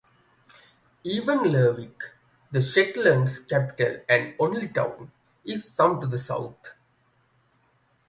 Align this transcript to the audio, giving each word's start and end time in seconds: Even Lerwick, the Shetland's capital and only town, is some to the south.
Even 1.03 1.43
Lerwick, 1.43 1.99
the 2.51 2.59
Shetland's 2.59 3.37
capital 3.37 4.01
and 4.09 4.33
only 4.39 4.67
town, 4.67 5.11
is 5.45 5.71
some 5.71 6.01
to 6.01 6.07
the 6.07 6.17
south. 6.17 6.71